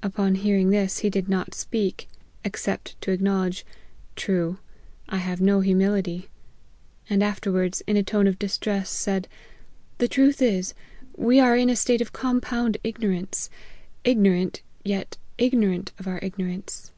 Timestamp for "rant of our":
15.70-16.20